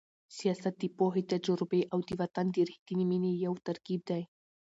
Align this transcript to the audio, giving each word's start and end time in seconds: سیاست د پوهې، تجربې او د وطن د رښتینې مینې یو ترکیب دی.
سیاست 0.37 0.75
د 0.79 0.83
پوهې، 0.97 1.21
تجربې 1.31 1.81
او 1.93 1.99
د 2.07 2.09
وطن 2.21 2.45
د 2.51 2.57
رښتینې 2.69 3.05
مینې 3.11 3.31
یو 3.45 3.53
ترکیب 3.67 4.01
دی. 4.09 4.21